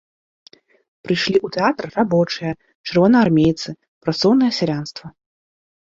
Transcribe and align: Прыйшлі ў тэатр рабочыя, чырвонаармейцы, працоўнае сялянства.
Прыйшлі 1.07 1.37
ў 1.45 1.51
тэатр 1.57 1.85
рабочыя, 1.99 2.51
чырвонаармейцы, 2.89 3.69
працоўнае 4.07 4.51
сялянства. 4.65 5.05